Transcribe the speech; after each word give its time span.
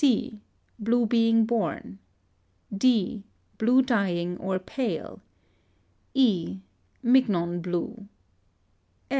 C. 0.03 0.41
Blue 0.79 1.05
being 1.05 1.45
born. 1.45 1.99
D. 2.75 3.23
Blue 3.59 3.83
dying 3.83 4.35
or 4.39 4.57
pale. 4.57 5.21
E. 6.15 6.59
Mignon 7.03 7.61
blue. 7.61 8.07